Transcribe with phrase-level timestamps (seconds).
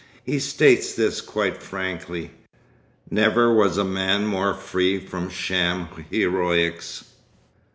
[0.25, 2.31] He states this quite frankly.
[3.11, 7.03] Never was a man more free from sham heroics.